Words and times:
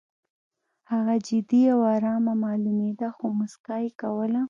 هغه 0.91 1.15
جدي 1.27 1.61
او 1.73 1.79
ارامه 1.95 2.33
معلومېده 2.45 3.07
خو 3.15 3.25
موسکا 3.39 3.75
یې 3.83 3.89
کوله 4.01 4.39